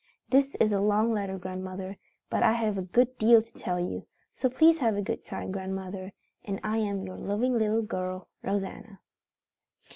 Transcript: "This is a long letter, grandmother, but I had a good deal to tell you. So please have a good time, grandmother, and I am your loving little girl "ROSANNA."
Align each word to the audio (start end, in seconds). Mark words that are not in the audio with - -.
"This 0.29 0.55
is 0.59 0.73
a 0.73 0.81
long 0.81 1.13
letter, 1.13 1.37
grandmother, 1.37 1.97
but 2.31 2.41
I 2.41 2.53
had 2.53 2.75
a 2.75 2.81
good 2.81 3.19
deal 3.19 3.39
to 3.39 3.53
tell 3.53 3.79
you. 3.79 4.07
So 4.33 4.49
please 4.49 4.79
have 4.79 4.95
a 4.95 5.01
good 5.03 5.23
time, 5.23 5.51
grandmother, 5.51 6.13
and 6.43 6.59
I 6.63 6.77
am 6.77 7.03
your 7.03 7.17
loving 7.17 7.53
little 7.53 7.83
girl 7.83 8.27
"ROSANNA." 8.41 8.99